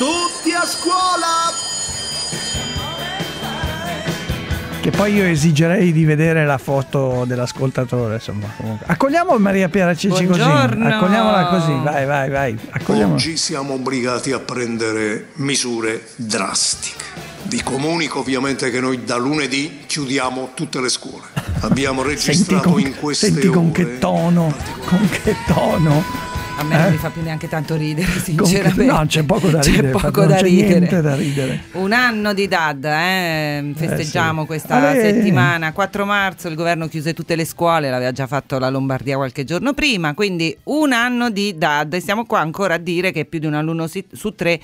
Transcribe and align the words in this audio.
Tutti 0.00 0.50
a 0.52 0.64
scuola! 0.64 1.52
Che 4.80 4.90
poi 4.92 5.12
io 5.12 5.24
esigerei 5.24 5.92
di 5.92 6.06
vedere 6.06 6.46
la 6.46 6.56
foto 6.56 7.24
dell'ascoltatore, 7.26 8.14
insomma. 8.14 8.46
Comunque. 8.56 8.86
Accogliamo 8.88 9.36
Maria 9.36 9.68
Piera 9.68 9.94
Cicci 9.94 10.24
così. 10.24 10.40
Buongiorno. 10.40 10.88
Accogliamola 10.88 11.46
così, 11.48 11.72
vai, 11.82 12.06
vai, 12.06 12.30
vai. 12.30 12.58
Accogliamola. 12.70 13.16
Oggi 13.16 13.36
siamo 13.36 13.74
obbligati 13.74 14.32
a 14.32 14.38
prendere 14.38 15.32
misure 15.34 16.06
drastiche. 16.16 17.04
Vi 17.42 17.62
comunico 17.62 18.20
ovviamente 18.20 18.70
che 18.70 18.80
noi 18.80 19.04
da 19.04 19.18
lunedì 19.18 19.80
chiudiamo 19.86 20.52
tutte 20.54 20.80
le 20.80 20.88
scuole. 20.88 21.26
Abbiamo 21.60 22.02
Senti 22.04 22.16
registrato 22.26 22.70
con, 22.70 22.80
in 22.80 22.96
queste 22.98 23.26
senti 23.32 23.48
con 23.48 23.66
ore 23.66 23.72
che 23.72 23.98
tono, 23.98 24.54
con 24.86 25.08
che 25.10 25.36
tono. 25.46 26.29
A 26.56 26.62
me 26.62 26.76
non 26.76 26.86
Eh? 26.86 26.90
mi 26.90 26.96
fa 26.98 27.08
più 27.08 27.22
neanche 27.22 27.48
tanto 27.48 27.74
ridere, 27.76 28.06
Con 28.12 28.20
sinceramente. 28.46 28.84
no, 28.84 29.04
c'è 29.06 29.22
poco 29.22 29.48
da 29.48 29.60
C'è 29.60 29.70
ridere, 29.70 29.88
poco 29.90 30.06
infatti, 30.06 30.18
non 30.20 30.28
da 30.28 30.36
c'è 30.36 30.42
ridere. 30.42 31.00
da 31.00 31.14
ridere. 31.14 31.62
Un 31.72 31.92
anno 31.92 32.34
di 32.34 32.48
DAD, 32.48 32.84
eh? 32.84 33.72
festeggiamo 33.74 34.42
sì. 34.42 34.46
questa 34.46 34.78
Vabbè. 34.78 35.00
settimana. 35.00 35.72
4 35.72 36.04
marzo 36.04 36.48
il 36.48 36.54
governo 36.56 36.86
chiuse 36.88 37.14
tutte 37.14 37.34
le 37.34 37.46
scuole, 37.46 37.88
l'aveva 37.88 38.12
già 38.12 38.26
fatto 38.26 38.58
la 38.58 38.68
Lombardia 38.68 39.16
qualche 39.16 39.44
giorno 39.44 39.72
prima, 39.72 40.12
quindi 40.12 40.54
un 40.64 40.92
anno 40.92 41.30
di 41.30 41.56
DAD. 41.56 41.94
E 41.94 42.00
siamo 42.00 42.26
qua 42.26 42.40
ancora 42.40 42.74
a 42.74 42.78
dire 42.78 43.10
che 43.10 43.24
più 43.24 43.38
di 43.38 43.46
un 43.46 43.54
alunno 43.54 43.86
su 43.86 44.34
tre 44.34 44.60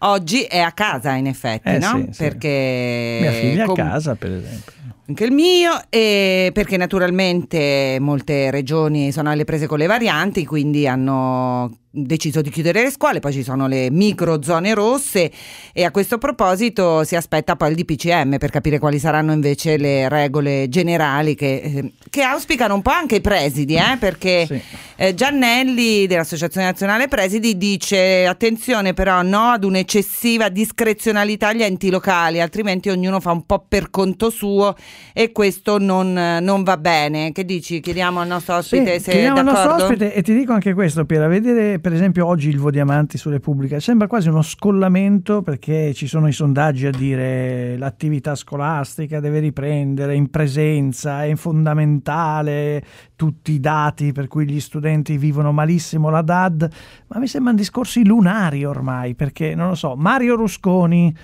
oggi 0.00 0.42
è 0.42 0.58
a 0.58 0.72
casa, 0.72 1.12
in 1.12 1.26
effetti, 1.28 1.68
Eh, 1.68 1.78
no? 1.78 2.02
sì, 2.06 2.08
sì. 2.12 2.22
Perché 2.24 3.18
Mia 3.20 3.30
figlia 3.30 3.62
a 3.62 3.66
com- 3.66 3.76
casa, 3.76 4.14
per 4.16 4.32
esempio. 4.32 4.72
Anche 5.08 5.24
il 5.24 5.32
mio, 5.32 5.70
perché 5.88 6.76
naturalmente 6.76 7.98
molte 8.00 8.50
regioni 8.50 9.12
sono 9.12 9.30
alle 9.30 9.44
prese 9.44 9.66
con 9.66 9.78
le 9.78 9.86
varianti, 9.86 10.44
quindi 10.44 10.88
hanno 10.88 11.78
deciso 11.96 12.40
di 12.42 12.50
chiudere 12.50 12.82
le 12.82 12.90
scuole, 12.90 13.20
poi 13.20 13.32
ci 13.32 13.42
sono 13.42 13.66
le 13.66 13.90
micro 13.90 14.42
zone 14.42 14.74
rosse 14.74 15.30
e 15.72 15.84
a 15.84 15.90
questo 15.90 16.18
proposito 16.18 17.04
si 17.04 17.16
aspetta 17.16 17.56
poi 17.56 17.70
il 17.70 17.76
DPCM 17.76 18.36
per 18.38 18.50
capire 18.50 18.78
quali 18.78 18.98
saranno 18.98 19.32
invece 19.32 19.76
le 19.78 20.08
regole 20.08 20.68
generali 20.68 21.34
che, 21.34 21.54
eh, 21.56 21.92
che 22.10 22.22
auspicano 22.22 22.74
un 22.74 22.82
po' 22.82 22.90
anche 22.90 23.16
i 23.16 23.20
presidi, 23.20 23.74
eh, 23.76 23.96
perché 23.98 24.46
Sì. 24.46 24.60
eh, 24.96 25.14
Giannelli 25.14 26.06
dell'Associazione 26.06 26.66
Nazionale 26.66 27.08
Presidi 27.08 27.56
dice 27.56 28.26
attenzione 28.26 28.92
però 28.94 29.22
no 29.22 29.50
ad 29.50 29.64
un'eccessiva 29.64 30.48
discrezionalità 30.50 31.48
agli 31.48 31.62
enti 31.62 31.90
locali, 31.90 32.40
altrimenti 32.40 32.88
ognuno 32.90 33.20
fa 33.20 33.30
un 33.32 33.44
po' 33.46 33.64
per 33.66 33.90
conto 33.90 34.30
suo 34.30 34.74
e 35.12 35.32
questo 35.32 35.78
non, 35.78 36.12
non 36.12 36.62
va 36.62 36.76
bene. 36.76 37.32
Che 37.32 37.44
dici? 37.44 37.80
Chiediamo 37.80 38.20
al 38.20 38.26
nostro 38.26 38.56
ospite 38.56 38.98
Sì, 38.98 39.04
se 39.04 39.10
è 39.10 39.14
chiediamo 39.14 39.38
al 39.38 39.44
d'accordo. 39.44 39.68
nostro 39.68 39.84
ospite 39.86 40.14
e 40.14 40.22
ti 40.22 40.34
dico 40.34 40.52
anche 40.52 40.74
questo, 40.74 41.04
Piera, 41.04 41.26
vedere 41.28 41.78
per 41.86 41.94
esempio 41.94 42.26
oggi 42.26 42.48
il 42.48 42.58
Vodiamanti 42.58 43.16
sulle 43.16 43.38
pubbliche 43.38 43.78
sembra 43.78 44.08
quasi 44.08 44.28
uno 44.28 44.42
scollamento 44.42 45.40
perché 45.42 45.94
ci 45.94 46.08
sono 46.08 46.26
i 46.26 46.32
sondaggi 46.32 46.84
a 46.84 46.90
dire 46.90 47.76
l'attività 47.76 48.34
scolastica 48.34 49.20
deve 49.20 49.38
riprendere 49.38 50.16
in 50.16 50.28
presenza, 50.28 51.24
è 51.24 51.32
fondamentale, 51.36 52.82
tutti 53.14 53.52
i 53.52 53.60
dati 53.60 54.10
per 54.10 54.26
cui 54.26 54.46
gli 54.46 54.58
studenti 54.58 55.16
vivono 55.16 55.52
malissimo 55.52 56.10
la 56.10 56.22
DAD, 56.22 56.68
ma 57.06 57.20
mi 57.20 57.28
sembrano 57.28 57.56
discorsi 57.56 58.04
lunari 58.04 58.64
ormai 58.64 59.14
perché 59.14 59.54
non 59.54 59.68
lo 59.68 59.76
so, 59.76 59.94
Mario 59.94 60.34
Rusconi, 60.34 61.16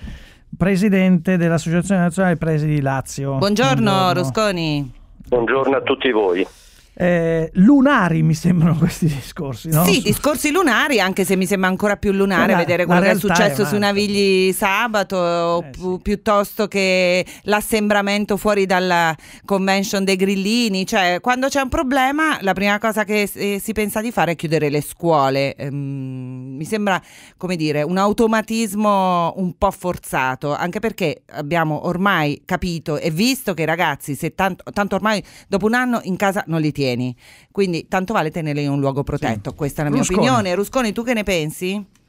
presidente 0.57 1.35
dell'Associazione 1.35 1.99
Nazionale 1.99 2.37
Presidi 2.37 2.79
Lazio. 2.79 3.35
Buongiorno, 3.35 4.13
Rusconi. 4.13 4.89
Buongiorno 5.27 5.75
a 5.75 5.81
tutti 5.81 6.09
voi. 6.09 6.47
Eh, 6.95 7.49
lunari 7.55 8.21
mi 8.21 8.35
sembrano 8.35 8.77
questi 8.77 9.07
discorsi, 9.07 9.69
no? 9.69 9.83
Sì, 9.83 9.95
Su- 9.95 10.01
discorsi 10.03 10.51
lunari, 10.51 10.99
anche 10.99 11.25
se 11.25 11.35
mi 11.35 11.47
sembra 11.47 11.67
ancora 11.69 11.95
più 11.97 12.11
lunare 12.11 12.51
La- 12.51 12.57
vedere 12.59 12.85
quello 12.85 13.01
che 13.01 13.07
è 13.09 13.13
è 13.15 13.17
successo 13.17 13.65
sui 13.65 13.77
un'altra. 13.77 13.79
Navigli 13.79 14.53
sabato, 14.53 15.63
Eh, 15.63 15.69
pi- 15.71 15.79
sì. 15.79 15.99
piuttosto 16.03 16.67
che 16.67 17.25
l'assembramento 17.43 18.37
fuori 18.37 18.67
dalla 18.67 19.15
convention 19.43 20.03
dei 20.03 20.15
grillini. 20.15 20.85
Cioè, 20.85 21.17
quando 21.19 21.47
c'è 21.47 21.61
un 21.61 21.69
problema, 21.69 22.37
la 22.41 22.53
prima 22.53 22.77
cosa 22.77 23.03
che 23.05 23.27
eh, 23.33 23.59
si 23.59 23.71
pensa 23.73 23.99
di 23.99 24.11
fare 24.11 24.33
è 24.33 24.35
chiudere 24.35 24.69
le 24.69 24.81
scuole. 24.81 25.55
Ehm, 25.55 26.53
mi 26.57 26.65
sembra, 26.65 27.01
come 27.37 27.55
dire, 27.55 27.81
un 27.81 27.97
automatismo 27.97 29.33
un 29.37 29.57
po' 29.57 29.71
forzato, 29.71 30.53
anche 30.53 30.79
perché 30.79 31.23
abbiamo 31.31 31.87
ormai 31.87 32.41
capito 32.45 32.97
e 32.97 33.09
visto 33.09 33.53
che 33.55 33.63
i 33.63 33.65
ragazzi, 33.65 34.13
se 34.15 34.35
tanto, 34.35 34.63
tanto 34.71 34.95
ormai 34.95 35.23
dopo 35.47 35.65
un 35.65 35.73
anno 35.73 35.99
in 36.03 36.15
casa 36.17 36.43
non 36.47 36.61
li 36.61 36.71
tieni. 36.83 37.15
Quindi 37.51 37.87
tanto 37.87 38.13
vale 38.13 38.29
tenerli 38.29 38.63
in 38.63 38.69
un 38.69 38.79
luogo 38.79 39.03
protetto. 39.03 39.53
Questa 39.53 39.81
è 39.81 39.85
la 39.85 39.89
mia 39.89 39.99
Rusconi. 39.99 40.19
opinione. 40.19 40.55
Rusconi, 40.55 40.91
tu 40.91 41.03
che 41.03 41.13
ne 41.13 41.23
pensi? 41.23 42.01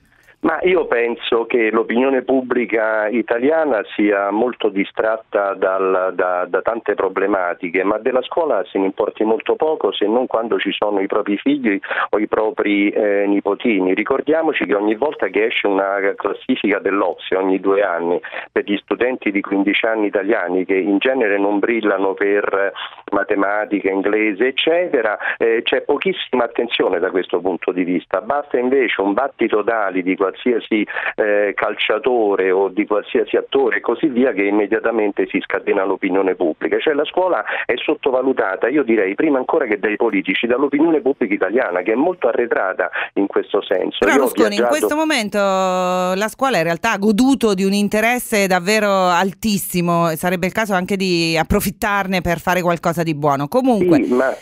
Ma 0.44 0.58
io 0.60 0.84
penso 0.84 1.46
che 1.46 1.70
l'opinione 1.70 2.20
pubblica 2.20 3.08
italiana 3.08 3.80
sia 3.96 4.30
molto 4.30 4.68
distratta 4.68 5.54
dal- 5.54 6.12
da, 6.14 6.44
da 6.46 6.60
tante 6.60 6.92
problematiche, 6.92 7.82
ma 7.82 7.96
della 7.96 8.20
scuola 8.20 8.62
se 8.70 8.78
ne 8.78 8.84
importi 8.84 9.24
molto 9.24 9.56
poco 9.56 9.90
se 9.90 10.06
non 10.06 10.26
quando 10.26 10.58
ci 10.58 10.70
sono 10.72 11.00
i 11.00 11.06
propri 11.06 11.38
figli 11.38 11.80
o 12.10 12.18
i 12.18 12.28
propri 12.28 12.90
eh, 12.90 13.24
nipotini. 13.26 13.94
Ricordiamoci 13.94 14.66
che 14.66 14.74
ogni 14.74 14.96
volta 14.96 15.28
che 15.28 15.46
esce 15.46 15.66
una 15.66 15.96
classifica 16.14 16.78
dell'Ozio, 16.78 17.38
ogni 17.38 17.58
due 17.58 17.80
anni, 17.80 18.20
per 18.52 18.64
gli 18.64 18.76
studenti 18.82 19.30
di 19.30 19.40
15 19.40 19.86
anni 19.86 20.06
italiani 20.08 20.66
che 20.66 20.76
in 20.76 20.98
genere 20.98 21.38
non 21.38 21.58
brillano 21.58 22.12
per 22.12 22.70
matematica, 23.12 23.90
inglese, 23.90 24.48
eccetera, 24.48 25.16
eh, 25.36 25.62
c'è 25.62 25.82
pochissima 25.82 26.44
attenzione 26.44 26.98
da 26.98 27.10
questo 27.10 27.40
punto 27.40 27.72
di 27.72 27.84
vista. 27.84 28.20
Basta 28.20 28.58
invece 28.58 29.00
un 29.00 29.12
battito 29.12 29.62
d'ali 29.62 30.02
di 30.02 30.16
qualsiasi 30.16 30.86
eh, 31.16 31.52
calciatore 31.54 32.50
o 32.50 32.68
di 32.68 32.86
qualsiasi 32.86 33.36
attore 33.36 33.76
e 33.76 33.80
così 33.80 34.06
via 34.08 34.32
che 34.32 34.44
immediatamente 34.44 35.26
si 35.28 35.40
scatena 35.40 35.84
l'opinione 35.84 36.34
pubblica. 36.34 36.78
Cioè 36.78 36.94
la 36.94 37.04
scuola 37.04 37.44
è 37.64 37.74
sottovalutata, 37.76 38.68
io 38.68 38.82
direi 38.82 39.14
prima 39.14 39.38
ancora 39.38 39.66
che 39.66 39.78
dai 39.78 39.96
politici, 39.96 40.46
dall'opinione 40.46 41.00
pubblica 41.00 41.34
italiana 41.34 41.82
che 41.82 41.92
è 41.92 41.96
molto 41.96 42.28
arretrata 42.28 42.90
in 43.14 43.26
questo 43.26 43.62
senso. 43.62 43.98
Però 44.00 44.16
Rusconi, 44.16 44.56
in 44.56 44.62
viaggiato- 44.62 44.70
questo 44.70 44.96
momento 44.96 45.38
la 45.38 46.28
scuola 46.28 46.58
in 46.58 46.64
realtà 46.64 46.92
ha 46.92 46.98
goduto 46.98 47.54
di 47.54 47.64
un 47.64 47.72
interesse 47.72 48.46
davvero 48.46 48.88
altissimo 49.08 50.14
sarebbe 50.16 50.46
il 50.46 50.52
caso 50.52 50.74
anche 50.74 50.96
di 50.96 51.36
approfittarne 51.36 52.20
per 52.20 52.38
fare 52.38 52.62
qualcosa 52.62 52.93
di 53.02 53.14
buono. 53.14 53.48
Comunque, 53.48 54.04
Sì, 54.04 54.12
ma 54.12 54.34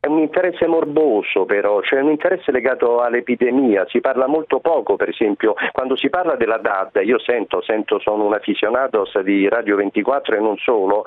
è 0.00 0.06
un 0.06 0.18
interesse 0.18 0.66
morboso 0.66 1.44
però, 1.44 1.82
cioè 1.82 2.00
un 2.00 2.10
interesse 2.10 2.52
legato 2.52 3.00
all'epidemia, 3.00 3.84
si 3.88 4.00
parla 4.00 4.26
molto 4.26 4.60
poco 4.60 4.94
per 4.96 5.08
esempio, 5.08 5.54
quando 5.72 5.96
si 5.96 6.08
parla 6.08 6.36
della 6.36 6.58
DAD, 6.58 7.00
io 7.04 7.18
sento, 7.18 7.60
sento 7.62 7.98
sono 7.98 8.24
un 8.24 8.34
aficionados 8.34 9.18
di 9.20 9.48
Radio 9.48 9.76
24 9.76 10.36
e 10.36 10.40
non 10.40 10.56
solo, 10.58 11.02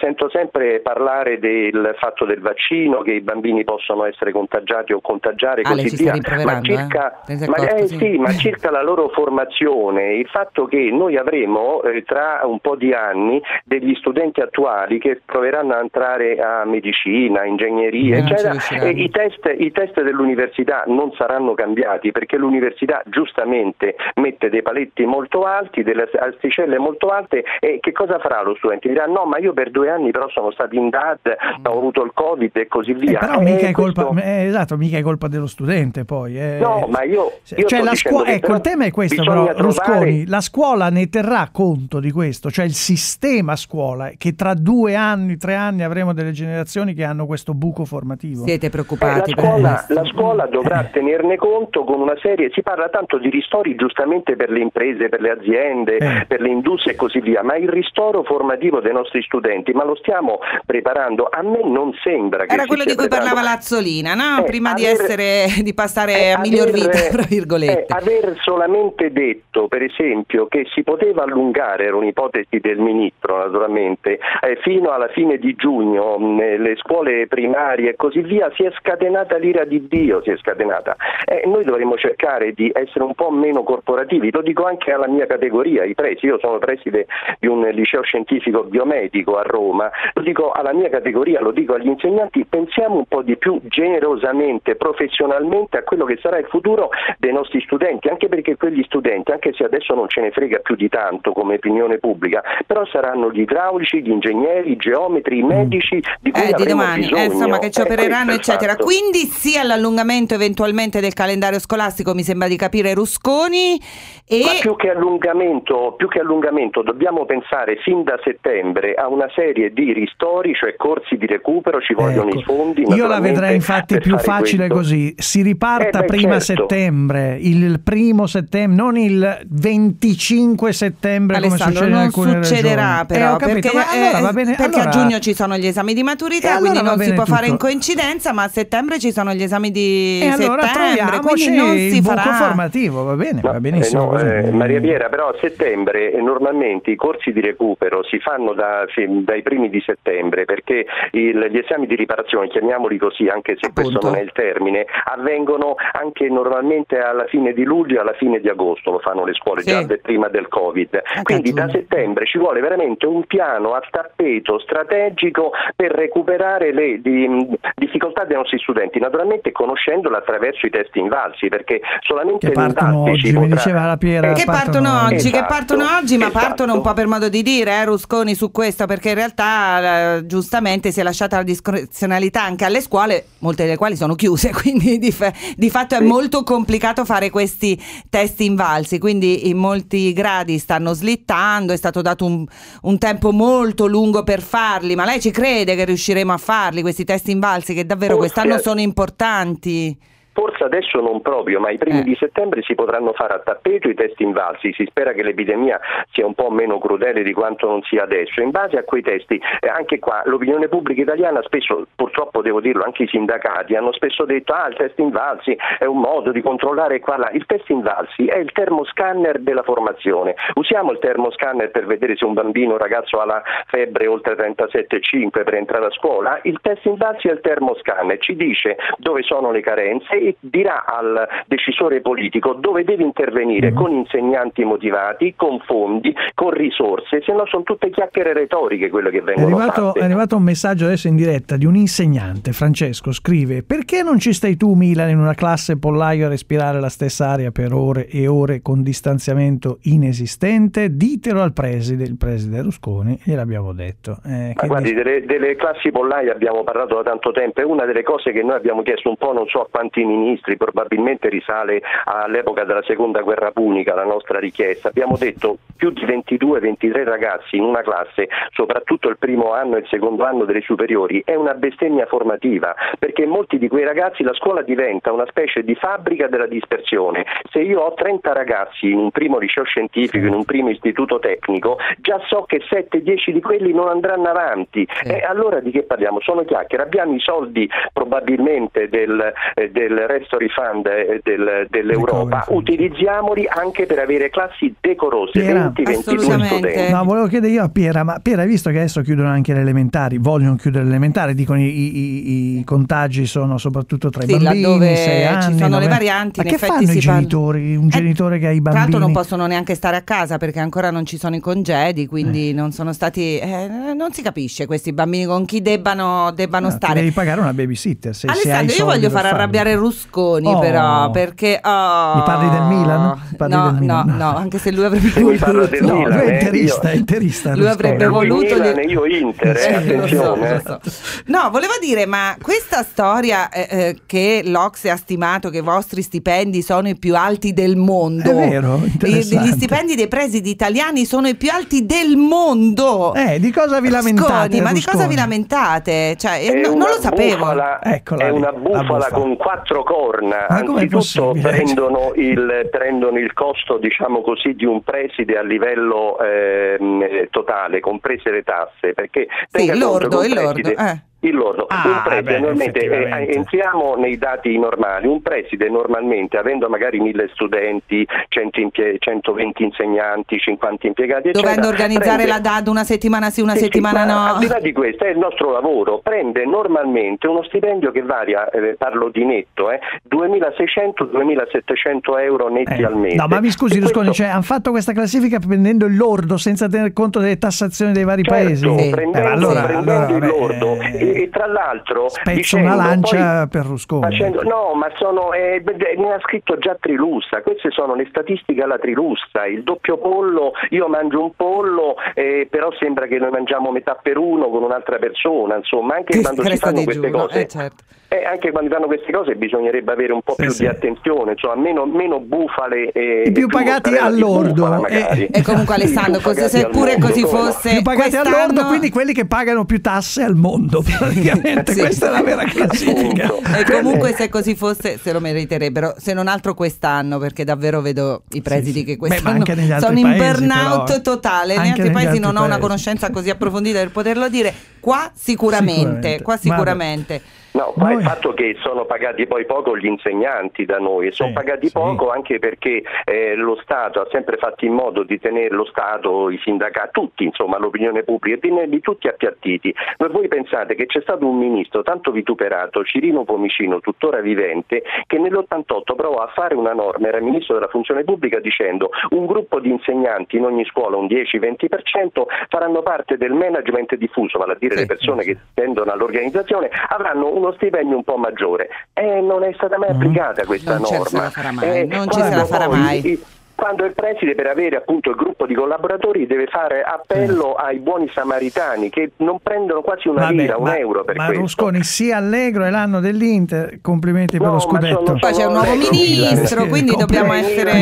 sento 0.00 0.28
sempre 0.30 0.80
parlare 0.80 1.38
del 1.38 1.94
fatto 1.98 2.24
del 2.24 2.40
vaccino, 2.40 3.02
che 3.02 3.12
i 3.12 3.20
bambini 3.20 3.62
possono 3.62 4.04
essere 4.04 4.32
contagiati 4.32 4.92
o 4.92 5.00
contagiare 5.00 5.62
Ale, 5.62 5.82
così 5.82 5.90
ci 5.90 5.96
stai 6.04 6.20
via, 6.20 6.44
ma 6.44 6.60
circa, 6.60 7.12
eh? 7.12 7.32
Ne 7.32 7.36
sei 7.36 7.48
ma, 7.48 7.56
accorto, 7.56 7.76
eh, 7.76 7.86
sì. 7.86 7.96
sì, 7.96 8.18
ma 8.18 8.32
circa 8.32 8.70
la 8.70 8.82
loro 8.82 9.08
formazione, 9.10 10.14
il 10.14 10.26
fatto 10.26 10.66
che 10.66 10.90
noi 10.90 11.16
avremo 11.16 11.82
eh, 11.82 12.02
tra 12.02 12.40
un 12.44 12.58
po' 12.58 12.74
di 12.74 12.92
anni 12.92 13.40
degli 13.64 13.94
studenti 13.94 14.40
attuali 14.40 14.98
che 14.98 15.20
proveranno 15.24 15.74
a 15.74 15.80
entrare 15.80 16.36
a 16.40 16.64
medicina, 16.64 17.44
ingegneria, 17.44 18.16
Eh, 18.16 18.26
ci 18.26 18.32
eccetera, 18.32 18.41
riusciranno. 18.50 18.88
e 18.88 18.90
i 18.90 19.10
test, 19.10 19.54
i 19.58 19.70
test 19.72 20.02
dell'università 20.02 20.84
non 20.86 21.12
saranno 21.12 21.54
cambiati 21.54 22.10
perché 22.12 22.36
l'università 22.36 23.02
giustamente 23.06 23.94
mette 24.16 24.48
dei 24.50 24.62
paletti 24.62 25.04
molto 25.04 25.42
alti, 25.44 25.82
delle 25.82 26.08
asticelle 26.18 26.78
molto 26.78 27.08
alte 27.08 27.44
e 27.60 27.78
che 27.80 27.92
cosa 27.92 28.18
farà 28.18 28.42
lo 28.42 28.54
studente? 28.56 28.88
Dirà 28.88 29.06
no 29.06 29.24
ma 29.24 29.38
io 29.38 29.52
per 29.52 29.70
due 29.70 29.90
anni 29.90 30.10
però 30.10 30.28
sono 30.30 30.50
stato 30.50 30.74
in 30.74 30.88
DAD, 30.90 31.36
ho 31.64 31.76
avuto 31.78 32.02
il 32.04 32.10
covid 32.14 32.56
e 32.56 32.66
così 32.68 32.90
Eh, 32.90 32.94
via. 32.94 33.18
però 33.18 33.38
Eh, 33.40 33.42
mica 33.44 33.66
è 33.68 33.72
questo- 33.72 34.06
colpa, 34.06 34.22
eh, 34.22 34.44
esatto, 34.46 34.76
mica 34.76 34.98
è 34.98 35.02
colpa 35.02 35.28
dello 35.28 35.46
studente 35.46 36.04
poi. 36.04 36.38
eh. 36.38 36.58
No, 36.60 36.86
ma 36.90 37.02
io- 37.04 37.32
Se- 37.42 37.56
io 37.56 37.66
cioè 37.66 37.82
la 37.82 37.94
scuola, 37.94 38.28
ecco, 38.30 38.40
però 38.40 38.54
il 38.56 38.60
tema 38.62 38.84
è 38.84 38.90
questo, 38.90 39.22
però, 39.22 39.44
trovare- 39.46 39.60
Rusconi, 39.62 40.26
la 40.26 40.40
scuola 40.40 40.88
ne 40.90 41.08
terrà 41.08 41.48
conto 41.52 42.00
di 42.00 42.10
questo, 42.10 42.50
cioè 42.50 42.64
il 42.64 42.74
sistema 42.74 43.56
scuola, 43.56 44.10
che 44.16 44.34
tra 44.34 44.54
due 44.54 44.94
anni, 44.94 45.36
tre 45.36 45.54
anni 45.54 45.82
avremo 45.82 46.12
delle 46.12 46.32
generazioni 46.32 46.94
che 46.94 47.04
hanno 47.04 47.26
questo 47.26 47.54
buco 47.54 47.84
formativo. 47.84 48.21
Siete 48.34 48.66
Eh, 48.66 48.70
preoccupati 48.70 49.30
la, 49.30 49.36
per 49.36 49.44
scuola, 49.44 49.68
questo? 49.74 49.94
la 49.94 50.04
scuola 50.06 50.46
dovrà 50.46 50.88
tenerne 50.92 51.36
conto 51.36 51.84
con 51.84 52.00
una 52.00 52.16
serie, 52.20 52.50
si 52.52 52.62
parla 52.62 52.88
tanto 52.88 53.18
di 53.18 53.28
ristori 53.30 53.74
giustamente 53.74 54.36
per 54.36 54.50
le 54.50 54.60
imprese, 54.60 55.08
per 55.08 55.20
le 55.20 55.30
aziende, 55.30 55.96
Eh. 55.96 56.24
per 56.26 56.40
le 56.40 56.48
industrie 56.48 56.94
e 56.94 56.96
così 56.96 57.20
via, 57.20 57.42
ma 57.42 57.56
il 57.56 57.68
ristoro 57.68 58.22
formativo 58.22 58.80
dei 58.80 58.92
nostri 58.92 59.22
studenti, 59.22 59.72
ma 59.72 59.84
lo 59.84 59.96
stiamo 59.96 60.38
preparando? 60.66 61.28
A 61.30 61.42
me 61.42 61.60
non 61.64 61.92
sembra 62.02 62.44
che 62.46 62.52
Era 62.52 62.62
si 62.62 62.68
quello 62.68 62.84
di 62.84 62.94
cui 62.94 63.08
parlava. 63.08 63.42
Lazzolina, 63.42 64.14
no? 64.14 64.40
Eh, 64.40 64.44
Prima 64.44 64.72
di, 64.74 64.84
aver- 64.86 65.00
essere, 65.02 65.62
di 65.62 65.74
passare 65.74 66.12
eh, 66.18 66.30
a 66.30 66.38
miglior 66.40 66.68
aver- 66.68 66.74
vita, 66.80 67.08
tra 67.10 67.22
virgolette. 67.28 67.80
eh, 67.82 67.86
aver 67.88 68.36
solamente 68.42 69.10
detto, 69.12 69.68
per 69.68 69.82
esempio, 69.82 70.46
che 70.46 70.66
si 70.74 70.82
poteva 70.82 71.22
allungare, 71.24 71.86
era 71.86 71.96
un'ipotesi 71.96 72.58
del 72.60 72.78
ministro 72.78 73.38
naturalmente, 73.38 74.18
eh, 74.40 74.58
fino 74.62 74.90
alla 74.90 75.08
fine 75.08 75.38
di 75.38 75.54
giugno 75.54 76.18
mh, 76.18 76.56
le 76.62 76.76
scuole 76.76 77.26
primarie 77.26 77.90
e 77.90 77.96
così 77.96 78.11
così 78.12 78.20
via, 78.20 78.50
si 78.54 78.64
è 78.64 78.70
scatenata 78.78 79.36
l'ira 79.38 79.64
di 79.64 79.88
Dio, 79.88 80.20
si 80.22 80.30
è 80.30 80.36
scatenata. 80.36 80.96
Eh, 81.24 81.44
noi 81.46 81.64
dovremmo 81.64 81.96
cercare 81.96 82.52
di 82.52 82.70
essere 82.74 83.04
un 83.04 83.14
po' 83.14 83.30
meno 83.30 83.62
corporativi, 83.62 84.30
lo 84.30 84.42
dico 84.42 84.64
anche 84.64 84.92
alla 84.92 85.08
mia 85.08 85.26
categoria, 85.26 85.84
i 85.84 85.94
presi, 85.94 86.26
io 86.26 86.38
sono 86.38 86.58
preside 86.58 87.06
di 87.38 87.46
un 87.46 87.62
liceo 87.72 88.02
scientifico 88.02 88.64
biomedico 88.64 89.38
a 89.38 89.42
Roma, 89.42 89.90
lo 90.12 90.22
dico 90.22 90.52
alla 90.52 90.74
mia 90.74 90.90
categoria, 90.90 91.40
lo 91.40 91.52
dico 91.52 91.74
agli 91.74 91.86
insegnanti, 91.86 92.44
pensiamo 92.44 92.96
un 92.96 93.06
po' 93.06 93.22
di 93.22 93.36
più 93.36 93.60
generosamente, 93.64 94.76
professionalmente 94.76 95.78
a 95.78 95.82
quello 95.82 96.04
che 96.04 96.18
sarà 96.20 96.38
il 96.38 96.46
futuro 96.46 96.90
dei 97.18 97.32
nostri 97.32 97.60
studenti, 97.62 98.08
anche 98.08 98.28
perché 98.28 98.56
quegli 98.56 98.82
studenti, 98.82 99.32
anche 99.32 99.52
se 99.54 99.64
adesso 99.64 99.94
non 99.94 100.08
ce 100.08 100.20
ne 100.20 100.30
frega 100.30 100.58
più 100.58 100.74
di 100.74 100.88
tanto 100.88 101.32
come 101.32 101.54
opinione 101.54 101.98
pubblica, 101.98 102.42
però 102.66 102.84
saranno 102.86 103.32
gli 103.32 103.40
idraulici, 103.40 104.02
gli 104.02 104.10
ingegneri, 104.10 104.72
i 104.72 104.76
geometri, 104.76 105.38
i 105.38 105.42
medici 105.42 106.02
di 106.20 106.30
cui 106.30 106.42
eh, 106.42 106.52
di 106.54 106.64
domani, 106.66 107.00
bisogno. 107.00 107.20
Eh, 107.20 107.24
insomma 107.24 107.58
che 107.58 107.70
ci 107.70 107.80
Eh, 107.80 107.82
opereranno 107.82 108.00
il 108.06 108.30
eccetera. 108.38 108.72
fatto. 108.72 108.84
Quindi 108.84 109.26
sia 109.32 109.62
l'allungamento 109.62 110.34
eventualmente 110.34 111.00
del 111.00 111.12
calendario 111.14 111.58
scolastico 111.58 112.14
mi 112.14 112.22
sembra 112.22 112.48
di 112.48 112.56
capire 112.56 112.94
Rusconi 112.94 113.80
e 114.26 114.40
Ma 114.44 114.50
più 114.60 114.76
che, 114.76 114.90
allungamento, 114.90 115.94
più 115.96 116.08
che 116.08 116.20
allungamento 116.20 116.82
dobbiamo 116.82 117.24
pensare 117.26 117.76
fin 117.82 118.02
da 118.04 118.18
settembre 118.24 118.94
a 118.94 119.08
una 119.08 119.26
serie 119.34 119.72
di 119.72 119.92
ristori, 119.92 120.54
cioè 120.54 120.74
corsi 120.76 121.16
di 121.16 121.26
recupero, 121.26 121.80
ci 121.80 121.94
vogliono 121.94 122.30
Ecco. 122.30 122.38
i 122.38 122.42
fondi. 122.42 122.82
Io 122.94 123.06
la 123.06 123.20
vedrei 123.20 123.54
infatti 123.56 123.98
più 123.98 124.16
facile 124.18 124.68
questo. 124.68 124.74
così. 124.74 125.14
Si 125.18 125.42
riparta 125.42 125.98
Eh, 125.98 126.00
beh, 126.02 126.06
prima 126.06 126.40
certo. 126.40 126.66
settembre, 126.68 127.36
il 127.40 127.80
primo 127.82 128.26
settembre, 128.26 128.82
non 128.82 128.96
il 128.96 129.40
25 129.48 130.72
settembre 130.72 131.36
come 131.40 131.46
Alessandro 131.48 131.74
succede 131.74 131.86
in 131.90 131.92
non 131.96 132.02
alcune 132.06 132.44
succederà 132.44 132.86
regioni. 132.86 133.06
però 133.06 133.34
Eh, 133.34 133.38
capito, 133.38 133.60
perché, 133.72 133.96
allora 133.96 134.18
eh, 134.18 134.22
va 134.22 134.32
bene, 134.32 134.54
perché 134.56 134.64
allora- 134.80 134.90
a 134.90 134.92
giugno 134.92 135.18
ci 135.18 135.34
sono 135.34 135.56
gli 135.56 135.66
esami 135.66 135.94
di 135.94 136.02
maturità 136.02 136.46
E 136.46 136.50
allora 136.50 136.70
quindi 136.70 136.88
non 136.88 136.98
si 137.00 137.12
può 137.12 137.24
fare 137.26 137.46
in 137.46 137.52
tutto. 137.52 137.66
Coincidenza 137.92 138.32
ma 138.32 138.44
a 138.44 138.48
settembre 138.48 138.98
ci 138.98 139.12
sono 139.12 139.32
gli 139.32 139.42
esami 139.42 139.70
di 139.70 140.20
E 140.22 140.28
allora 140.28 140.62
settembre 140.62 141.18
quindi 141.20 141.44
troviamoci 141.44 141.56
non 141.56 141.76
si 141.90 142.02
farà 142.02 142.22
formativo, 142.34 143.04
va 143.04 143.14
bene, 143.14 143.40
No, 143.42 143.52
va 143.52 143.60
benissimo 143.60 144.02
eh, 144.02 144.04
no, 144.04 144.10
così. 144.10 144.24
eh, 144.26 144.50
Maria 144.52 144.80
Piera, 144.80 145.08
però 145.08 145.28
a 145.28 145.34
settembre 145.40 146.12
eh, 146.12 146.20
normalmente 146.20 146.90
i 146.90 146.96
corsi 146.96 147.32
di 147.32 147.40
recupero 147.40 148.02
si 148.04 148.18
fanno 148.18 148.52
da- 148.54 148.84
sì, 148.94 149.06
dai 149.24 149.42
primi 149.42 149.68
di 149.68 149.82
settembre 149.84 150.44
perché 150.44 150.86
il- 151.12 151.48
gli 151.50 151.58
esami 151.58 151.86
di 151.86 151.94
riparazione, 151.96 152.48
chiamiamoli 152.48 152.98
così 152.98 153.26
anche 153.28 153.56
se 153.60 153.70
questo 153.72 153.96
Appunto. 153.98 154.08
non 154.10 154.16
è 154.16 154.22
il 154.22 154.32
termine, 154.32 154.86
avvengono 155.04 155.74
anche 155.92 156.28
normalmente 156.28 156.98
alla 156.98 157.26
fine 157.26 157.52
di 157.52 157.64
luglio 157.64 157.98
e 157.98 158.00
alla 158.00 158.14
fine 158.14 158.40
di 158.40 158.48
agosto, 158.48 158.90
lo 158.90 158.98
fanno 159.00 159.24
le 159.24 159.34
scuole 159.34 159.62
Sì. 159.62 159.70
già 159.70 159.82
de- 159.82 159.98
prima 159.98 160.28
del 160.28 160.48
Covid. 160.48 161.02
Quindi 161.22 161.52
da 161.52 161.68
settembre 161.68 162.26
ci 162.26 162.38
vuole 162.38 162.60
veramente 162.60 163.06
un 163.06 163.24
piano 163.26 163.72
a 163.72 163.82
tappeto 163.90 164.58
strategico 164.60 165.52
per 165.76 165.90
recuperare 165.92 166.72
le 166.72 167.00
di- 167.00 167.46
difficoltà 167.84 168.24
dei 168.24 168.36
nostri 168.36 168.58
studenti, 168.58 168.98
naturalmente 168.98 169.50
conoscendole 169.52 170.16
attraverso 170.16 170.66
i 170.66 170.70
test 170.70 170.94
invalsi, 170.96 171.48
perché 171.48 171.80
solamente 172.00 172.46
Che 172.48 172.52
partono 172.52 173.00
oggi, 173.10 173.20
ci 173.20 173.32
mi 173.32 173.40
potrà- 173.48 173.54
diceva 173.56 173.86
la 173.86 173.96
Piera. 173.96 174.32
Che 174.32 174.44
partono 174.44 175.04
oggi, 175.04 175.30
che 175.30 175.38
Esatto, 175.38 175.46
partono 175.54 175.84
oggi, 175.98 176.16
ma 176.16 176.26
esatto. 176.28 176.44
partono 176.46 176.74
un 176.74 176.80
po' 176.82 176.92
per 176.92 177.06
modo 177.06 177.28
di 177.28 177.42
dire, 177.42 177.72
eh, 177.72 177.84
Rusconi, 177.84 178.34
su 178.34 178.50
questo, 178.50 178.86
perché 178.86 179.10
in 179.10 179.14
realtà 179.16 180.16
eh, 180.16 180.26
giustamente 180.26 180.92
si 180.92 181.00
è 181.00 181.02
lasciata 181.02 181.36
la 181.36 181.42
discrezionalità 181.42 182.42
anche 182.42 182.64
alle 182.64 182.80
scuole, 182.80 183.26
molte 183.38 183.64
delle 183.64 183.76
quali 183.76 183.96
sono 183.96 184.14
chiuse, 184.14 184.52
quindi 184.54 184.98
di, 184.98 185.10
fa- 185.12 185.32
di 185.56 185.70
fatto 185.70 185.94
è 185.94 185.98
Sì. 185.98 186.04
molto 186.04 186.42
complicato 186.42 187.04
fare 187.04 187.30
questi 187.30 187.80
test 188.08 188.40
invalsi, 188.40 188.98
quindi 188.98 189.48
in 189.48 189.56
molti 189.56 190.12
gradi 190.12 190.58
stanno 190.58 190.92
slittando, 190.92 191.72
è 191.72 191.76
stato 191.76 192.02
dato 192.02 192.24
un, 192.26 192.44
un 192.82 192.98
tempo 192.98 193.32
molto 193.32 193.86
lungo 193.86 194.22
per 194.22 194.40
farli, 194.40 194.94
ma 194.94 195.04
lei 195.04 195.20
ci 195.20 195.30
crede 195.30 195.74
che 195.74 195.84
riusciremo 195.84 196.32
a 196.32 196.36
farli 196.38 196.82
questi 196.82 197.04
test 197.04 197.28
invalsi 197.28 197.71
che 197.74 197.86
davvero 197.86 198.16
Forse- 198.16 198.32
quest'anno 198.32 198.60
sono 198.60 198.80
importanti? 198.80 199.96
Forse 200.32 200.64
adesso 200.64 201.00
non 201.00 201.20
proprio, 201.20 201.60
ma 201.60 201.70
i 201.70 201.78
primi 201.78 202.00
Eh. 202.00 202.04
di 202.04 202.16
settembre 202.16 202.62
si 202.62 202.74
potranno 202.74 203.12
fare 203.12 203.34
a 203.34 203.38
tappeto 203.40 203.88
i 203.88 203.94
test 203.94 204.18
invalsi. 204.20 204.72
Si 204.72 204.86
spera 204.86 205.12
che 205.12 205.22
l'epidemia 205.22 205.78
sia 206.10 206.26
un 206.26 206.34
po' 206.34 206.50
meno 206.50 206.78
crudele 206.78 207.22
di 207.22 207.32
quanto 207.32 207.66
non 207.66 207.82
sia 207.82 208.04
adesso. 208.04 208.40
In 208.40 208.50
base 208.50 208.76
a 208.78 208.84
quei 208.84 209.02
testi, 209.02 209.40
eh, 209.60 209.68
anche 209.68 209.98
qua 209.98 210.22
l'opinione 210.24 210.68
pubblica 210.68 211.02
italiana 211.02 211.42
spesso, 211.42 211.86
purtroppo 211.94 212.40
devo 212.42 212.60
dirlo, 212.60 212.84
anche 212.84 213.04
i 213.04 213.08
sindacati 213.08 213.74
hanno 213.74 213.92
spesso 213.92 214.24
detto 214.24 214.52
ah 214.52 214.68
il 214.68 214.76
test 214.76 214.98
invalsi 214.98 215.56
è 215.78 215.84
un 215.84 215.98
modo 215.98 216.32
di 216.32 216.40
controllare 216.40 217.00
qua 217.00 217.16
là. 217.18 217.30
Il 217.32 217.44
test 217.46 217.68
invalsi 217.70 218.26
è 218.26 218.38
il 218.38 218.52
termoscanner 218.52 219.38
della 219.40 219.62
formazione. 219.62 220.34
Usiamo 220.54 220.92
il 220.92 220.98
termoscanner 220.98 221.70
per 221.70 221.86
vedere 221.86 222.16
se 222.16 222.24
un 222.24 222.32
bambino 222.32 222.70
o 222.70 222.72
un 222.74 222.78
ragazzo 222.78 223.20
ha 223.20 223.24
la 223.26 223.42
febbre 223.66 224.06
oltre 224.06 224.34
37,5 224.34 225.42
per 225.44 225.54
entrare 225.54 225.86
a 225.86 225.90
scuola. 225.90 226.38
Il 226.42 226.58
test 226.62 226.84
invalsi 226.86 227.28
è 227.28 227.32
il 227.32 227.40
termoscanner, 227.40 228.18
ci 228.18 228.34
dice 228.34 228.76
dove 228.96 229.22
sono 229.22 229.50
le 229.50 229.60
carenze 229.60 230.16
e 230.28 230.36
dirà 230.40 230.84
al 230.84 231.26
decisore 231.46 232.00
politico 232.00 232.54
dove 232.54 232.84
deve 232.84 233.02
intervenire 233.02 233.70
Mhm. 233.70 233.76
con 233.76 233.90
insegnanti 233.92 234.64
motivati, 234.64 235.34
con 235.36 235.58
fondi, 235.66 236.14
con 236.34 236.50
risorse, 236.50 237.22
se 237.24 237.32
no 237.32 237.44
sono 237.46 237.62
tutte 237.62 237.90
chiacchiere 237.90 238.32
retoriche 238.32 238.88
quelle 238.90 239.10
che 239.10 239.18
È 239.18 239.22
vengono 239.22 239.56
arrivato, 239.56 239.86
fatte. 239.86 240.00
è 240.00 240.04
arrivato 240.04 240.36
un 240.36 240.42
messaggio 240.42 240.84
adesso 240.84 241.08
in 241.08 241.16
diretta 241.16 241.56
di 241.56 241.66
un 241.66 241.76
insegnante, 241.76 242.52
Francesco, 242.52 243.12
scrive 243.12 243.62
perché 243.62 244.02
non 244.02 244.18
ci 244.18 244.32
stai 244.32 244.56
tu 244.56 244.74
Milan 244.74 245.10
in 245.10 245.18
una 245.18 245.34
classe 245.34 245.78
pollaio 245.78 246.26
a 246.26 246.28
respirare 246.28 246.80
la 246.80 246.88
stessa 246.88 247.28
aria 247.28 247.50
per 247.50 247.72
ore 247.72 248.06
e 248.08 248.26
ore 248.26 248.60
con 248.62 248.82
distanziamento 248.82 249.78
inesistente? 249.82 250.94
Ditelo 250.96 251.40
al 251.42 251.52
preside, 251.52 252.04
il 252.04 252.16
preside 252.16 252.62
Rusconi, 252.62 253.18
gliel'abbiamo 253.24 253.72
detto. 253.72 254.18
Eh, 254.24 254.54
guardi, 254.66 254.92
delle, 254.92 255.24
delle 255.24 255.56
classi 255.56 255.90
pollaie 255.90 256.30
abbiamo 256.30 256.62
parlato 256.64 256.96
da 256.96 257.02
tanto 257.02 257.32
tempo, 257.32 257.60
è 257.60 257.64
una 257.64 257.84
delle 257.84 258.02
cose 258.02 258.32
che 258.32 258.42
noi 258.42 258.54
abbiamo 258.56 258.82
chiesto 258.82 259.08
un 259.08 259.16
po' 259.16 259.32
non 259.32 259.46
so 259.46 259.60
a 259.62 259.68
quanti 259.70 260.04
ministri, 260.16 260.56
probabilmente 260.56 261.28
risale 261.28 261.82
all'epoca 262.04 262.64
della 262.64 262.82
seconda 262.82 263.20
guerra 263.20 263.50
punica 263.50 263.94
la 263.94 264.04
nostra 264.04 264.38
richiesta. 264.38 264.88
Abbiamo 264.88 265.16
detto 265.16 265.58
più 265.76 265.90
di 265.90 266.04
22-23 266.04 267.04
ragazzi 267.04 267.56
in 267.56 267.64
una 267.64 267.82
classe, 267.82 268.28
soprattutto 268.52 269.08
il 269.08 269.18
primo 269.18 269.52
anno 269.52 269.76
e 269.76 269.80
il 269.80 269.86
secondo 269.88 270.24
anno 270.24 270.44
delle 270.44 270.60
superiori, 270.60 271.22
è 271.24 271.34
una 271.34 271.54
bestemmia 271.54 272.06
formativa, 272.06 272.74
perché 272.98 273.22
in 273.22 273.30
molti 273.30 273.58
di 273.58 273.68
quei 273.68 273.84
ragazzi 273.84 274.22
la 274.22 274.34
scuola 274.34 274.62
diventa 274.62 275.10
una 275.10 275.26
specie 275.26 275.64
di 275.64 275.74
fabbrica 275.74 276.28
della 276.28 276.46
dispersione. 276.46 277.24
Se 277.50 277.60
io 277.60 277.80
ho 277.80 277.94
30 277.94 278.32
ragazzi 278.32 278.90
in 278.90 278.98
un 278.98 279.10
primo 279.10 279.38
liceo 279.38 279.64
scientifico, 279.64 280.24
in 280.24 280.34
un 280.34 280.44
primo 280.44 280.70
istituto 280.70 281.18
tecnico, 281.18 281.78
già 281.98 282.20
so 282.26 282.44
che 282.46 282.60
7-10 282.60 283.30
di 283.30 283.40
quelli 283.40 283.72
non 283.72 283.88
andranno 283.88 284.28
avanti. 284.28 284.86
E 285.04 285.20
allora 285.20 285.60
di 285.60 285.70
che 285.70 285.82
parliamo? 285.82 286.20
Sono 286.20 286.44
chiacchiere. 286.44 286.84
Abbiamo 286.84 287.14
i 287.14 287.20
soldi 287.20 287.68
probabilmente 287.92 288.88
del, 288.88 289.32
eh, 289.54 289.70
del 289.70 290.01
Restory 290.06 290.48
Fund 290.48 290.86
eh, 290.86 291.20
del- 291.22 291.66
dell'Europa, 291.70 292.44
utilizziamoli 292.48 293.46
anche 293.48 293.86
per 293.86 293.98
avere 293.98 294.30
classi 294.30 294.74
decorose, 294.80 295.32
Piera, 295.40 295.72
20-22 295.76 295.90
assolutamente. 295.98 296.56
studenti. 296.70 296.92
No, 296.92 297.04
volevo 297.04 297.26
chiedere 297.26 297.52
io 297.52 297.62
a 297.62 297.68
Piera, 297.68 298.02
ma 298.04 298.18
Piera, 298.22 298.42
hai 298.42 298.48
visto 298.48 298.70
che 298.70 298.78
adesso 298.78 299.00
chiudono 299.02 299.28
anche 299.28 299.52
le 299.52 299.60
elementari, 299.60 300.18
vogliono 300.18 300.56
chiudere 300.56 300.84
le 300.84 300.90
elementari, 300.90 301.34
dicono 301.34 301.60
i, 301.60 301.64
i- 301.64 301.98
i- 301.98 302.58
i 302.58 302.64
contagi 302.64 303.26
sono 303.26 303.58
soprattutto 303.58 304.10
tra 304.10 304.22
i 304.22 304.26
Sì, 304.26 304.32
bambini, 304.38 304.62
laddove 304.62 304.96
sei 304.96 305.24
anni, 305.26 305.52
ci 305.52 305.58
sono 305.58 305.78
le 305.78 305.88
varianti, 305.88 306.40
Ma 306.40 306.44
in 306.44 306.48
che 306.50 306.54
effetti 306.56 306.72
fanno 306.72 306.86
si 306.86 306.96
i 306.96 307.00
genitori? 307.00 307.76
Un 307.76 307.86
Eh, 307.86 307.90
genitore 307.90 308.38
che 308.38 308.46
ha 308.46 308.50
i 308.50 308.54
Tra 308.60 308.62
bambini... 308.62 308.82
l'altro 308.84 308.98
non 309.00 309.12
possono 309.12 309.46
neanche 309.46 309.74
stare 309.74 309.96
a 309.96 310.02
casa 310.02 310.38
perché 310.38 310.60
ancora 310.60 310.90
non 310.90 311.04
ci 311.06 311.18
sono 311.18 311.34
i 311.36 311.40
congedi, 311.40 312.06
quindi 312.06 312.50
Eh. 312.50 312.52
non 312.52 312.72
sono 312.72 312.92
stati. 312.92 313.38
eh, 313.38 313.68
non 313.94 314.12
si 314.12 314.22
capisce 314.22 314.66
questi 314.66 314.92
bambini 314.92 315.24
con 315.24 315.44
chi 315.44 315.60
debbano, 315.62 316.30
debbano 316.32 316.66
No, 316.68 316.72
stare. 316.72 316.94
devi 316.94 317.10
pagare 317.10 317.40
una 317.40 317.52
babysitter 317.52 318.14
se, 318.14 318.26
se 318.26 318.26
hai 318.28 318.34
i 318.36 318.40
Alessandro, 318.40 318.72
io 318.72 318.78
soldi 318.90 319.00
voglio 319.06 319.10
far 319.10 319.26
arrabbiare 319.26 319.74
Rusconi, 319.92 320.46
Oh. 320.48 320.58
però 320.58 321.10
perché. 321.10 321.60
oh. 321.62 322.14
Mi 322.16 322.22
parli 322.24 322.48
del 322.50 322.62
Milan? 322.62 323.20
Mi 323.30 323.36
parli 323.36 323.54
no, 323.54 323.70
del 323.70 323.80
Milan? 323.80 324.06
no, 324.06 324.16
no, 324.16 324.36
anche 324.36 324.58
se 324.58 324.70
lui 324.72 324.84
avrebbe 324.84 325.08
Se 325.12 325.20
voluto. 325.22 325.66
del 325.66 325.82
No, 325.84 325.94
Milan, 325.96 326.18
lui 326.18 326.26
è 326.26 326.30
eh, 326.30 326.38
interista, 326.40 326.88
io- 326.88 326.94
è 326.94 326.96
interista. 326.96 327.54
Lui 327.54 327.66
avrebbe 327.68 328.04
Lui 328.06 328.14
voluto 328.28 328.54
Milan 328.54 328.74
gli- 328.76 328.90
io 328.90 329.04
Inter, 329.04 329.56
eh, 329.56 329.96
lo 329.96 330.06
so, 330.06 330.32
attenzione. 330.32 330.52
lo 330.52 330.60
so. 330.64 330.80
No, 331.26 331.48
volevo 331.50 331.72
dire, 331.80 332.06
ma 332.06 332.34
questa 332.40 332.82
storia 332.82 333.48
eh, 333.50 333.66
eh, 333.70 333.96
che 334.06 334.42
l'Ox 334.44 334.84
ha 334.86 334.96
stimato 334.96 335.50
che 335.50 335.58
i 335.58 335.62
vostri 335.62 336.02
stipendi 336.02 336.62
sono 336.62 336.88
i 336.88 336.96
più 336.98 337.14
alti 337.16 337.52
del 337.52 337.76
mondo. 337.76 338.30
È 338.30 338.48
vero. 338.48 338.80
Gli 339.00 339.20
stipendi 339.52 339.94
dei 339.94 340.08
presidi 340.08 340.50
italiani 340.50 341.04
sono 341.04 341.28
i 341.28 341.34
più 341.34 341.50
alti 341.52 341.84
del 341.86 342.16
mondo. 342.16 343.14
Eh, 343.14 343.38
di 343.40 343.50
cosa 343.52 343.80
vi 343.80 343.88
lamentate? 343.88 344.32
Rusconi, 344.46 344.60
ma 344.60 344.72
di 344.72 344.82
cosa 344.82 345.06
vi 345.06 345.14
lamentate? 345.14 346.16
Cioè, 346.16 346.38
eh, 346.48 346.54
no- 346.60 346.68
non 346.74 346.88
lo 346.88 347.00
sapevo. 347.00 347.36
bufala- 347.38 347.80
Eccola 347.82 348.24
è 348.24 348.30
lì, 348.30 348.36
una 348.36 348.50
la 348.52 348.58
bufala 348.58 348.82
bufala. 348.82 349.08
con 349.10 349.36
quattro 349.36 349.81
corna. 349.82 350.46
Ma 350.48 350.56
Anzitutto 350.58 351.32
prendono 351.40 352.12
il, 352.16 352.68
prendono 352.70 353.18
il 353.18 353.32
costo 353.32 353.78
diciamo 353.78 354.20
così, 354.22 354.54
di 354.54 354.64
un 354.64 354.82
preside 354.82 355.38
a 355.38 355.42
livello 355.42 356.18
ehm, 356.18 357.02
eh, 357.02 357.28
totale, 357.30 357.80
comprese 357.80 358.30
le 358.30 358.42
tasse. 358.42 358.92
Perché 358.94 359.26
Sì, 359.48 359.66
conto 359.66 359.84
lordo, 359.84 360.18
un 360.18 360.24
il 360.24 360.34
lordo. 360.34 360.52
preside- 360.52 360.90
eh. 360.90 361.00
Il 361.24 361.36
lordo. 361.36 361.66
Ah, 361.68 361.82
un 361.86 362.02
preside 362.02 362.22
beh, 362.22 362.38
normalmente, 362.40 362.80
eh, 362.80 362.84
effettivamente. 362.86 363.32
entriamo 363.36 363.94
nei 363.94 364.18
dati 364.18 364.58
normali, 364.58 365.06
un 365.06 365.22
preside 365.22 365.68
normalmente 365.70 366.36
avendo 366.36 366.68
magari 366.68 366.98
mille 366.98 367.30
studenti, 367.34 368.04
100 368.28 368.58
impie- 368.60 368.96
120 368.98 369.62
insegnanti, 369.62 370.36
50 370.38 370.88
impiegati, 370.88 371.30
Dovendo 371.30 371.68
eccetera, 371.68 371.70
organizzare 371.70 372.24
prende- 372.24 372.32
la 372.32 372.40
DAD 372.40 372.66
una 372.66 372.82
settimana 372.82 373.30
sì, 373.30 373.40
una 373.40 373.52
sì, 373.52 373.58
sì, 373.58 373.64
settimana 373.66 374.04
ma 374.04 374.12
no. 374.30 374.34
Al 374.34 374.38
di 374.40 374.48
là 374.48 374.58
di 374.58 374.72
questo, 374.72 375.04
è 375.04 375.10
il 375.10 375.18
nostro 375.18 375.52
lavoro, 375.52 376.00
prende 376.02 376.44
normalmente 376.44 377.28
uno 377.28 377.44
stipendio 377.44 377.92
che 377.92 378.02
varia, 378.02 378.50
eh, 378.50 378.74
parlo 378.76 379.08
di 379.08 379.24
netto, 379.24 379.70
eh, 379.70 379.78
2.600-2.700 380.08 382.18
euro 382.18 382.48
netti 382.48 382.80
Eh, 382.80 382.84
al 382.84 382.96
mese. 382.96 383.16
no, 383.16 383.26
ma 383.28 383.40
mi 383.40 383.50
scusi, 383.50 383.78
Rusconi, 383.78 384.06
questo- 384.06 384.22
cioè, 384.24 384.32
hanno 384.32 384.42
fatto 384.42 384.70
questa 384.70 384.92
classifica 384.92 385.38
prendendo 385.38 385.86
il 385.86 385.96
lordo 385.96 386.36
senza 386.36 386.68
tener 386.68 386.92
conto 386.92 387.20
delle 387.20 387.38
tassazioni 387.38 387.92
dei 387.92 388.04
vari 388.04 388.22
Certo, 388.24 388.44
paesi? 388.44 388.68
Sì. 388.68 388.90
prendendo, 388.90 389.28
Eh, 389.28 389.30
allora, 389.30 389.62
prendendo 389.62 389.92
allora, 389.92 390.16
il 390.16 390.26
lordo 390.26 390.80
eh, 390.80 391.11
e, 391.12 391.22
e 391.22 391.28
tra 391.30 391.46
l'altro 391.46 392.08
spezzo 392.08 392.34
dicendo, 392.34 392.66
una 392.66 392.76
lancia 392.76 393.38
poi 393.38 393.48
per 393.48 393.66
Rusconi. 393.66 394.02
facendo- 394.02 394.42
no, 394.42 394.74
ma 394.74 394.88
sono 394.98 395.32
eh, 395.32 395.62
ne 395.96 396.12
ha 396.12 396.18
scritto 396.20 396.58
già 396.58 396.76
Trilussa, 396.80 397.42
queste 397.42 397.70
sono 397.70 397.94
le 397.94 398.06
statistiche 398.08 398.62
alla 398.62 398.78
Trilussa, 398.78 399.46
il 399.46 399.62
doppio 399.62 399.98
pollo, 399.98 400.52
io 400.70 400.88
mangio 400.88 401.22
un 401.22 401.32
pollo, 401.36 401.94
eh, 402.14 402.46
però 402.50 402.70
sembra 402.78 403.06
che 403.06 403.18
noi 403.18 403.30
mangiamo 403.30 403.70
metà 403.70 403.98
per 404.00 404.18
uno 404.18 404.48
con 404.50 404.62
un'altra 404.62 404.98
persona, 404.98 405.56
insomma, 405.56 405.96
anche 405.96 406.12
Che 406.16 406.22
quando 406.22 406.42
si 406.44 406.56
fanno 406.56 406.82
queste 406.84 407.10
cose. 407.10 407.40
eh, 407.40 407.46
certo. 407.48 407.84
Eh, 408.08 408.26
anche 408.26 408.50
quando 408.50 408.74
fanno 408.74 408.86
queste 408.86 409.10
cose 409.10 409.34
bisognerebbe 409.36 409.90
avere 409.90 410.12
un 410.12 410.20
po' 410.20 410.34
Sì, 410.36 410.42
più 410.42 410.50
sì. 410.50 410.60
di 410.62 410.66
attenzione, 410.68 411.32
insomma, 411.32 411.54
meno, 411.54 411.86
meno 411.86 412.20
bufale 412.20 412.90
e 412.92 413.22
I 413.28 413.32
più 413.32 413.44
e 413.44 413.48
pagati 413.48 413.96
all'ordo, 413.96 414.66
bufala, 414.66 414.86
eh. 414.88 415.28
E 415.32 415.42
comunque 415.42 415.76
Alessandro, 415.76 416.20
più 416.20 416.28
così, 416.34 416.48
se 416.48 416.68
pure 416.68 416.98
così 416.98 417.22
fosse 417.22 417.70
più 417.70 417.82
pagati 417.82 418.10
quest'anno- 418.10 418.36
all'ordo, 418.36 418.66
quindi 418.66 418.90
quelli 418.90 419.14
che 419.14 419.24
pagano 419.26 419.64
più 419.64 419.80
tasse 419.80 420.22
al 420.22 420.34
mondo, 420.34 420.82
praticamente. 421.04 421.72
Sì. 421.72 421.80
Questa 421.80 422.08
è 422.08 422.10
la 422.10 422.22
vera 422.22 422.44
classifica. 422.50 423.32
E 423.58 423.64
comunque 423.64 424.12
se 424.12 424.28
così 424.28 424.54
fosse 424.54 424.98
se 424.98 425.12
lo 425.12 425.20
meriterebbero, 425.20 425.94
se 425.98 426.12
non 426.14 426.28
altro 426.28 426.54
quest'anno, 426.54 427.18
perché 427.18 427.44
davvero 427.44 427.80
vedo 427.80 428.22
i 428.30 428.42
presidi 428.42 428.80
sì. 428.80 428.84
che 428.84 428.92
Beh, 428.92 428.98
quest'anno 428.98 429.44
altri 429.46 429.66
sono 429.78 429.98
in 429.98 430.16
paesi, 430.16 430.18
burnout 430.18 430.86
però, 430.86 431.00
totale. 431.00 431.56
Negli 431.56 431.56
Anche 431.58 431.68
altri 431.70 431.82
negli 431.84 431.92
paesi 431.92 432.06
altri 432.08 432.20
non 432.22 432.36
ho 432.36 432.40
una 432.40 432.48
paesi. 432.48 432.60
conoscenza 432.60 433.10
così 433.10 433.30
approfondita 433.30 433.78
per 433.78 433.90
poterlo 433.90 434.28
dire. 434.28 434.54
Qua 434.82 435.12
sicuramente, 435.14 436.18
Sicuramente. 436.18 436.22
qua 436.22 436.36
sicuramente. 436.36 437.22
No, 437.52 437.72
qua 437.76 437.90
Noi- 437.90 437.98
il 437.98 438.02
fatto 438.02 438.32
che 438.34 438.56
sono 438.62 438.84
pagati 438.84 439.26
poi 439.28 439.44
poco 439.46 439.76
gli 439.76 439.84
insegnanti 439.86 440.64
da 440.64 440.78
noi 440.78 441.12
sono 441.12 441.28
Sì, 441.28 441.34
pagati 441.34 441.66
sì. 441.66 441.72
poco 441.72 442.10
anche 442.10 442.38
perché 442.40 442.82
eh, 443.04 443.34
lo 443.36 443.58
Stato 443.62 444.00
ha 444.00 444.08
sempre 444.10 444.38
fatto 444.38 444.64
in 444.64 444.72
modo 444.72 445.04
di 445.04 445.20
tenere 445.20 445.54
lo 445.54 445.66
Stato, 445.66 446.30
i 446.30 446.40
sindacati, 446.42 446.88
tutti 446.92 447.22
insomma 447.24 447.58
l'opinione 447.58 448.02
pubblica, 448.02 448.38
di 448.40 448.48
tenerli 448.48 448.80
tutti 448.80 449.06
appiattiti. 449.06 449.72
Ma 449.98 450.08
voi 450.08 450.26
pensate 450.26 450.74
che 450.74 450.86
c'è 450.92 451.00
stato 451.00 451.26
un 451.26 451.38
ministro 451.38 451.82
tanto 451.82 452.10
vituperato, 452.10 452.84
Cirino 452.84 453.24
Pomicino, 453.24 453.80
tuttora 453.80 454.20
vivente, 454.20 454.82
che 455.06 455.18
nell'88 455.18 455.94
provò 455.96 456.18
a 456.18 456.30
fare 456.34 456.54
una 456.54 456.72
norma, 456.74 457.08
era 457.08 457.18
ministro 457.18 457.54
della 457.54 457.68
funzione 457.68 458.04
pubblica, 458.04 458.40
dicendo 458.40 458.90
un 459.10 459.24
gruppo 459.24 459.58
di 459.58 459.70
insegnanti 459.70 460.36
in 460.36 460.44
ogni 460.44 460.66
scuola, 460.66 460.98
un 460.98 461.06
10-20%, 461.06 462.22
faranno 462.50 462.82
parte 462.82 463.16
del 463.16 463.32
management 463.32 463.94
diffuso, 463.96 464.38
vale 464.38 464.52
a 464.52 464.56
dire 464.58 464.74
Sì, 464.74 464.80
le 464.80 464.86
persone 464.86 465.24
che 465.24 465.38
tendono 465.54 465.92
all'organizzazione, 465.92 466.68
avranno 466.88 467.32
uno 467.34 467.52
stipendio 467.52 467.96
un 467.96 468.04
po' 468.04 468.16
maggiore. 468.18 468.68
E 468.92 469.20
non 469.22 469.42
è 469.44 469.52
stata 469.54 469.78
mai 469.78 469.88
applicata 469.90 470.44
questa 470.44 470.72
Non 470.78 470.82
norma. 470.82 471.04
se 471.06 471.16
la 471.16 471.30
farà 471.30 471.52
mai, 471.52 471.68
Eh, 471.80 471.84
non 471.86 472.06
la 472.06 472.44
farà 472.44 472.68
mai. 472.68 473.06
i- 473.06 473.22
quando 473.54 473.84
il 473.84 473.92
preside 473.94 474.34
per 474.34 474.46
avere 474.46 474.76
appunto 474.76 475.10
il 475.10 475.16
gruppo 475.16 475.46
di 475.46 475.54
collaboratori 475.54 476.26
deve 476.26 476.46
fare 476.46 476.82
appello 476.82 477.54
ai 477.54 477.78
buoni 477.78 478.10
samaritani 478.12 478.88
che 478.90 479.12
non 479.18 479.38
prendono 479.42 479.82
quasi 479.82 480.08
una 480.08 480.22
Vabbè, 480.22 480.34
lira, 480.34 480.56
un 480.56 480.64
ma, 480.64 480.78
euro 480.78 481.04
per 481.04 481.16
ma 481.16 481.24
questo. 481.26 481.42
Rusconi 481.42 481.82
sia 481.84 482.16
allegro 482.16 482.64
è 482.64 482.70
l'anno 482.70 483.00
dell'Inter, 483.00 483.78
complimenti 483.80 484.38
per 484.38 484.46
No, 484.46 484.52
lo 484.54 484.58
ma 484.58 484.62
scudetto. 484.62 485.16
Poi 485.20 485.32
c'è 485.32 485.44
un 485.44 485.52
nuovo 485.52 485.70
Lei- 485.74 485.88
ministro, 485.90 486.62
Sì, 486.62 486.68
quindi 486.68 486.94
dobbiamo 486.96 487.32
essere. 487.32 487.72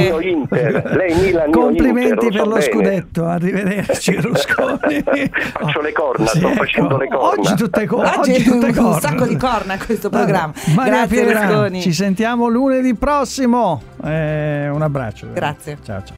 Lei 0.50 1.14
Milan, 1.14 1.50
Complimenti 1.50 2.26
Inter, 2.26 2.28
per 2.30 2.40
so 2.40 2.44
lo 2.48 2.60
scudetto, 2.60 3.24
arrivederci 3.26 4.14
Rusconi. 4.20 5.02
Faccio 5.02 5.80
le 5.80 5.92
corna, 5.92 6.26
sto 6.26 6.48
facendo 6.50 6.96
le 6.96 7.08
corna. 7.08 7.28
Oggi 7.40 7.54
tutte, 7.54 7.86
co- 7.86 7.96
Oggi 7.98 8.30
oggi 8.32 8.42
tutte 8.42 8.66
un 8.66 8.74
corna. 8.74 9.00
sacco 9.00 9.26
di 9.26 9.36
corna 9.36 9.76
questo 9.84 10.08
Vabbè. 10.08 10.24
programma. 10.24 10.52
Maria 10.74 10.92
Grazie 11.06 11.24
Piera, 11.24 11.40
Rusconi. 11.46 11.80
Ci 11.80 11.92
sentiamo 11.92 12.48
lunedì 12.48 12.94
prossimo. 12.94 13.82
Eh, 14.04 14.68
un 14.68 14.82
abbraccio. 14.82 15.32
Grazie. 15.32 15.78
Ciao 15.82 15.98
ciao. 15.98 16.08